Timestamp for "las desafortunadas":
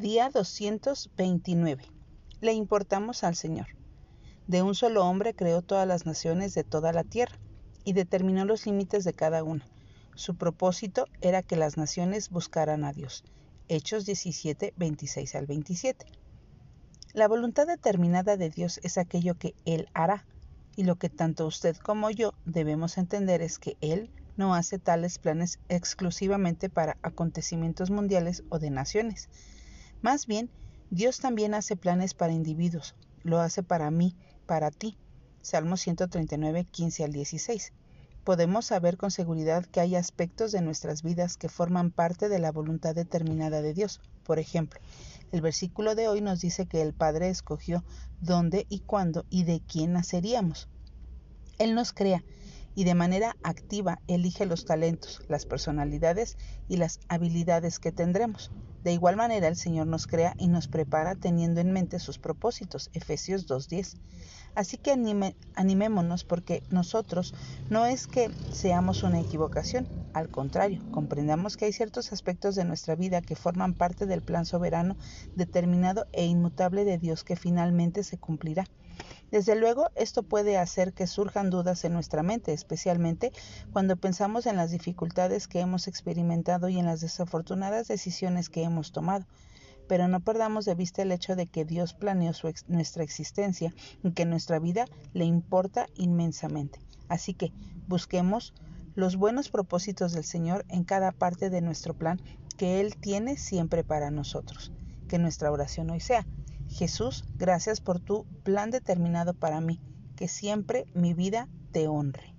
86.86-87.88